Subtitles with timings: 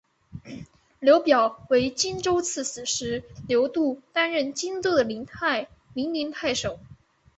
[0.99, 5.27] 刘表为荆州刺史时刘度担任荆州的零
[5.93, 6.79] 陵太守。